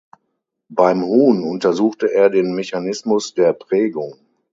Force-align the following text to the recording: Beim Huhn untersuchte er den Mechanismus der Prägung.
Beim 0.69 1.03
Huhn 1.05 1.43
untersuchte 1.43 2.11
er 2.11 2.31
den 2.31 2.55
Mechanismus 2.55 3.35
der 3.35 3.53
Prägung. 3.53 4.15